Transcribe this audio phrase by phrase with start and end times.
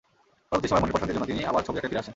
[0.49, 2.09] পরবর্তী সময়ে মনের প্রশান্তির জন্য তিনি আবার ছবি আঁকায় ফিরে আসেন।